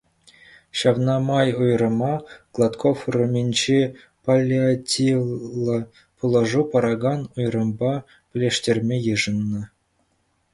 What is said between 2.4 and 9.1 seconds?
Гладков урамӗнчи паллиативлӑ пулӑшу паракан уйрӑмпа пӗрлештерме